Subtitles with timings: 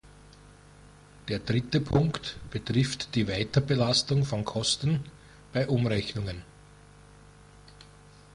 [1.27, 5.03] Der dritte Punkt betrifft die Weiterbelastung von Kosten
[5.53, 6.41] bei Umrechnungen.